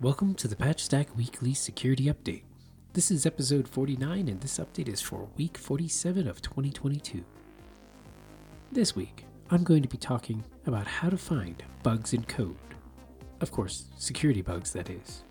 [0.00, 2.42] Welcome to the Patchstack Weekly Security Update.
[2.92, 7.24] This is episode 49, and this update is for week 47 of 2022.
[8.70, 12.54] This week, I'm going to be talking about how to find bugs in code.
[13.40, 15.24] Of course, security bugs, that is.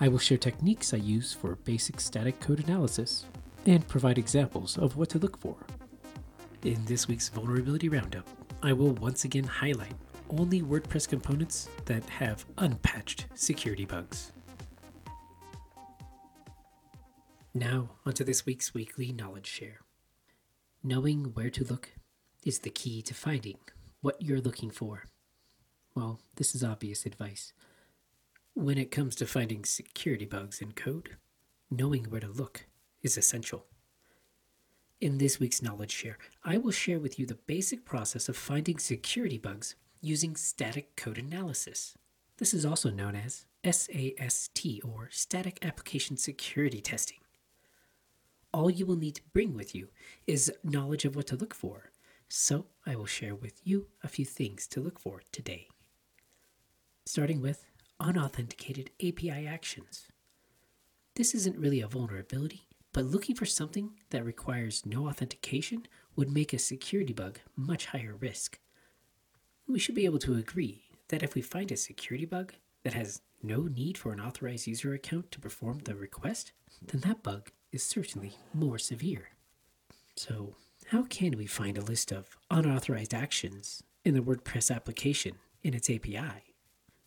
[0.00, 3.26] I will share techniques I use for basic static code analysis
[3.66, 5.54] and provide examples of what to look for.
[6.64, 8.26] In this week's Vulnerability Roundup,
[8.64, 9.94] I will once again highlight
[10.38, 14.32] only WordPress components that have unpatched security bugs.
[17.54, 19.80] Now, onto this week's weekly knowledge share.
[20.82, 21.90] Knowing where to look
[22.44, 23.58] is the key to finding
[24.00, 25.04] what you're looking for.
[25.94, 27.52] Well, this is obvious advice.
[28.54, 31.10] When it comes to finding security bugs in code,
[31.70, 32.66] knowing where to look
[33.02, 33.66] is essential.
[35.00, 38.78] In this week's knowledge share, I will share with you the basic process of finding
[38.78, 41.96] security bugs using static code analysis.
[42.38, 47.18] This is also known as SAST or Static Application Security Testing.
[48.52, 49.88] All you will need to bring with you
[50.26, 51.92] is knowledge of what to look for,
[52.28, 55.68] so I will share with you a few things to look for today.
[57.06, 57.64] Starting with
[58.00, 60.08] unauthenticated API actions.
[61.14, 66.52] This isn't really a vulnerability, but looking for something that requires no authentication would make
[66.52, 68.58] a security bug much higher risk
[69.72, 72.52] we should be able to agree that if we find a security bug
[72.84, 77.22] that has no need for an authorized user account to perform the request, then that
[77.22, 79.30] bug is certainly more severe.
[80.14, 80.56] So,
[80.86, 85.88] how can we find a list of unauthorized actions in the WordPress application in its
[85.88, 86.54] API?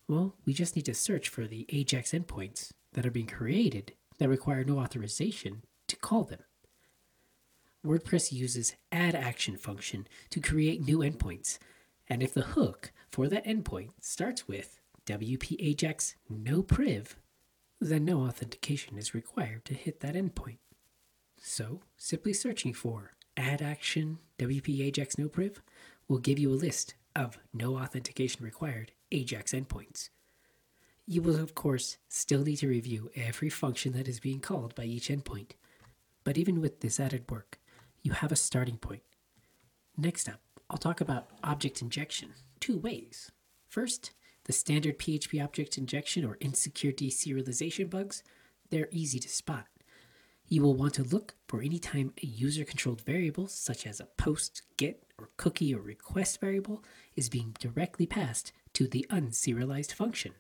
[0.08, 4.30] Well, we just need to search for the AJAX endpoints that are being created that
[4.30, 6.40] require no authorization to call them.
[7.86, 11.60] WordPress uses add action function to create new endpoints
[12.08, 17.18] and if the hook for that endpoint starts with WP Ajax no priv,
[17.80, 20.58] then no authentication is required to hit that endpoint.
[21.42, 25.62] So, simply searching for add action WP Ajax no priv
[26.08, 30.10] will give you a list of no authentication required Ajax endpoints.
[31.08, 34.86] You will, of course, still need to review every function that is being called by
[34.86, 35.52] each endpoint.
[36.24, 37.60] But even with this added work,
[38.02, 39.04] you have a starting point.
[39.96, 43.32] Next up, I'll talk about object injection two ways.
[43.70, 44.12] First,
[44.46, 48.24] the standard PHP object injection or insecure deserialization bugs,
[48.70, 49.68] they're easy to spot.
[50.48, 54.06] You will want to look for any time a user controlled variable, such as a
[54.18, 56.84] post, get, or cookie or request variable,
[57.16, 60.34] is being directly passed to the unserialize function.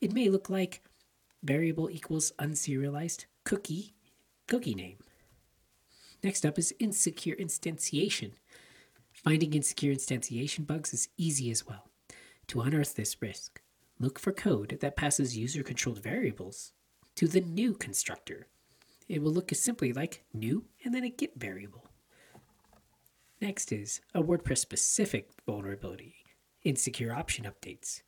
[0.00, 0.82] It may look like
[1.42, 3.94] variable equals unserialize cookie
[4.50, 4.96] cookie name.
[6.24, 8.32] Next up is insecure instantiation.
[9.22, 11.90] Finding insecure instantiation bugs is easy as well.
[12.48, 13.60] To unearth this risk,
[13.98, 16.72] look for code that passes user controlled variables
[17.16, 18.46] to the new constructor.
[19.08, 21.86] It will look simply like new and then a get variable.
[23.42, 26.14] Next is a WordPress specific vulnerability
[26.62, 28.02] insecure option updates.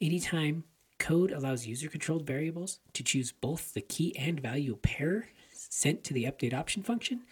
[0.00, 0.64] Anytime
[0.98, 6.14] code allows user controlled variables to choose both the key and value pair sent to
[6.14, 7.22] the update option function,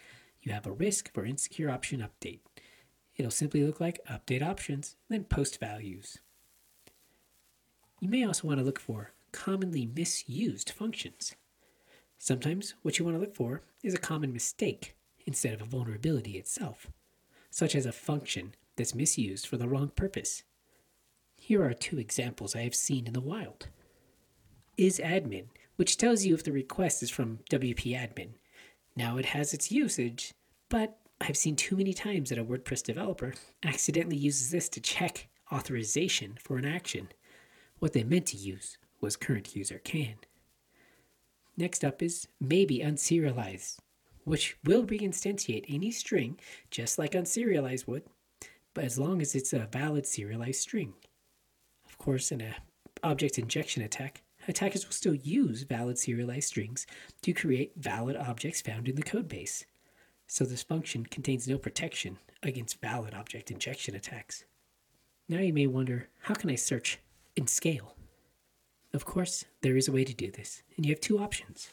[0.42, 2.40] you have a risk for insecure option update.
[3.16, 6.18] It'll simply look like update options, then post values.
[8.00, 11.34] You may also want to look for commonly misused functions.
[12.18, 16.38] Sometimes what you want to look for is a common mistake instead of a vulnerability
[16.38, 16.88] itself,
[17.50, 20.42] such as a function that's misused for the wrong purpose.
[21.36, 23.68] Here are two examples I have seen in the wild.
[24.76, 28.30] Is admin, which tells you if the request is from WP admin.
[28.96, 30.32] Now it has its usage,
[30.68, 35.28] but I've seen too many times that a WordPress developer accidentally uses this to check
[35.52, 37.08] authorization for an action.
[37.78, 40.16] What they meant to use was current user can.
[41.56, 43.78] Next up is maybe unserialize,
[44.24, 46.38] which will reinstantiate any string
[46.70, 48.02] just like unserialize would,
[48.74, 50.94] but as long as it's a valid serialized string.
[51.86, 52.54] Of course, in an
[53.04, 56.86] object injection attack, attackers will still use valid serialized strings
[57.22, 59.64] to create valid objects found in the codebase
[60.26, 64.44] so this function contains no protection against valid object injection attacks.
[65.28, 66.98] Now you may wonder, how can I search
[67.36, 67.96] in scale?
[68.92, 71.70] Of course, there is a way to do this, and you have two options.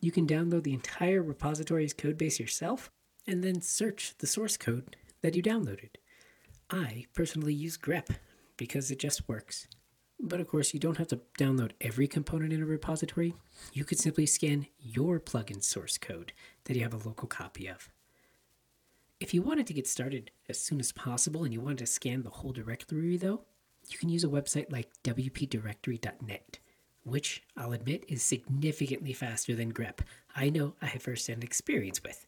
[0.00, 2.90] You can download the entire repository's codebase yourself,
[3.26, 5.90] and then search the source code that you downloaded.
[6.70, 8.08] I personally use grep
[8.56, 9.68] because it just works.
[10.18, 13.34] But of course, you don't have to download every component in a repository.
[13.72, 16.32] You could simply scan your plugin source code
[16.64, 17.88] that you have a local copy of.
[19.20, 22.22] If you wanted to get started as soon as possible and you wanted to scan
[22.22, 23.42] the whole directory, though,
[23.88, 26.58] you can use a website like wpdirectory.net.
[27.04, 30.00] which I'll admit is significantly faster than grep.
[30.34, 32.26] I know I have firsthand experience with.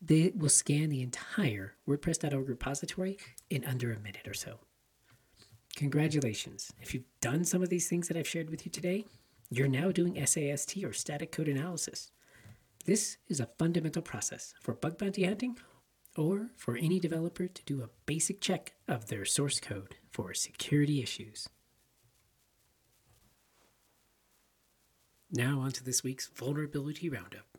[0.00, 3.18] They will scan the entire WordPress.org repository
[3.50, 4.60] in under a minute or so.
[5.76, 6.72] Congratulations.
[6.80, 9.06] If you've done some of these things that I've shared with you today,
[9.50, 12.10] you're now doing SAST or static code analysis.
[12.84, 15.58] This is a fundamental process for bug bounty hunting
[16.16, 21.02] or for any developer to do a basic check of their source code for security
[21.02, 21.48] issues.
[25.32, 27.58] Now, on to this week's Vulnerability Roundup.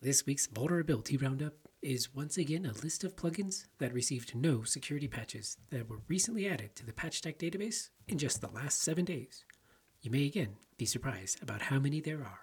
[0.00, 5.08] This week's Vulnerability Roundup is once again a list of plugins that received no security
[5.08, 9.44] patches that were recently added to the Patchstack database in just the last seven days.
[10.00, 12.40] You may again be surprised about how many there are.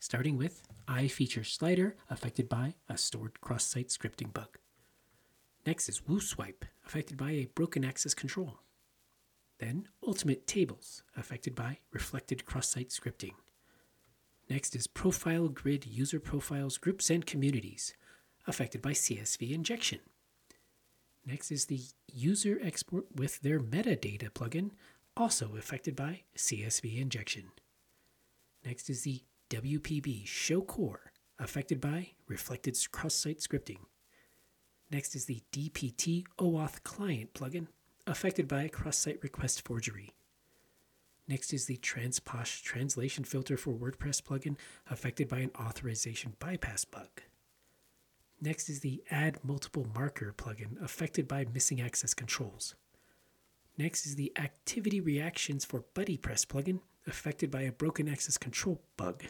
[0.00, 4.58] Starting with iFeature Slider, affected by a stored cross site scripting bug.
[5.66, 8.60] Next is WooSwipe, affected by a broken access control.
[9.58, 13.32] Then Ultimate Tables, affected by reflected cross-site scripting.
[14.48, 17.92] Next is Profile Grid User Profiles, Groups, and Communities,
[18.48, 20.00] affected by CSV injection.
[21.24, 24.70] Next is the User Export with their metadata plugin,
[25.16, 27.44] also affected by CSV injection.
[28.64, 33.78] Next is the WPB Show Core, affected by reflected cross-site scripting.
[34.90, 37.66] Next is the DPT OAuth Client plugin,
[38.06, 40.10] affected by cross-site request forgery.
[41.28, 44.56] Next is the Transposh translation filter for WordPress plugin
[44.90, 47.20] affected by an authorization bypass bug.
[48.40, 52.76] Next is the Add Multiple Marker plugin affected by missing access controls.
[53.76, 59.24] Next is the Activity Reactions for BuddyPress plugin affected by a broken access control bug.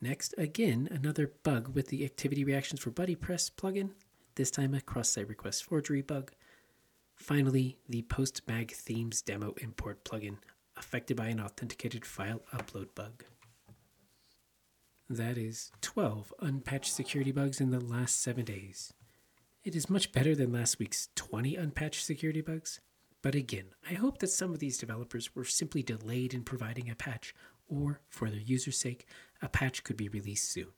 [0.00, 3.90] Next, again, another bug with the Activity Reactions for BuddyPress plugin,
[4.34, 6.32] this time a cross site request forgery bug.
[7.14, 10.36] Finally, the PostMag Themes demo import plugin
[10.76, 13.24] affected by an authenticated file upload bug.
[15.08, 18.92] That is 12 unpatched security bugs in the last 7 days.
[19.62, 22.80] It is much better than last week's 20 unpatched security bugs,
[23.22, 26.96] but again, I hope that some of these developers were simply delayed in providing a
[26.96, 27.34] patch,
[27.68, 29.06] or for their users' sake,
[29.40, 30.72] a patch could be released soon.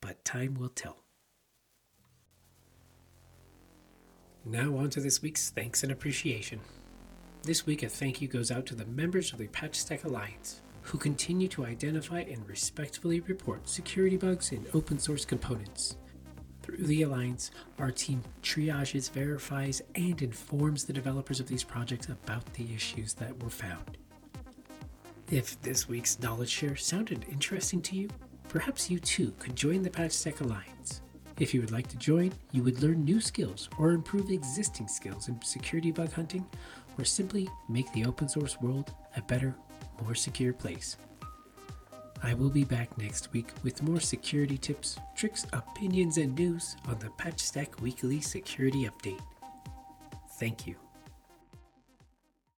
[0.00, 1.04] But time will tell.
[4.44, 6.60] Now, on to this week's thanks and appreciation.
[7.42, 10.98] This week, a thank you goes out to the members of the Patchstack Alliance who
[10.98, 15.96] continue to identify and respectfully report security bugs in open source components.
[16.62, 22.52] Through the Alliance, our team triages, verifies, and informs the developers of these projects about
[22.54, 23.98] the issues that were found.
[25.30, 28.08] If this week's knowledge share sounded interesting to you,
[28.48, 31.02] perhaps you too could join the Patchstack Alliance.
[31.40, 35.28] If you would like to join, you would learn new skills or improve existing skills
[35.28, 36.46] in security bug hunting,
[36.96, 39.54] or simply make the open source world a better,
[40.02, 40.96] more secure place.
[42.22, 46.98] I will be back next week with more security tips, tricks, opinions, and news on
[46.98, 49.20] the Patchstack Weekly Security Update.
[50.38, 50.85] Thank you.